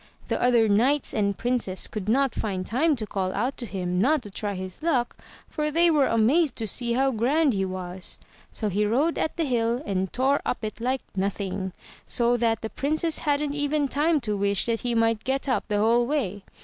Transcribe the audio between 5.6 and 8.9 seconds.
they were amazed to see how grand he was. So he